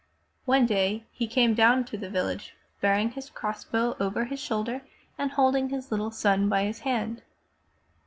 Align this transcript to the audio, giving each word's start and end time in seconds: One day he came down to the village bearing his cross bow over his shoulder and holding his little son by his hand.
One 0.45 0.65
day 0.65 1.05
he 1.11 1.27
came 1.27 1.53
down 1.53 1.85
to 1.85 1.95
the 1.95 2.09
village 2.09 2.55
bearing 2.81 3.11
his 3.11 3.29
cross 3.29 3.63
bow 3.63 3.95
over 3.99 4.25
his 4.25 4.39
shoulder 4.39 4.81
and 5.15 5.29
holding 5.29 5.69
his 5.69 5.91
little 5.91 6.09
son 6.09 6.49
by 6.49 6.63
his 6.63 6.79
hand. 6.79 7.21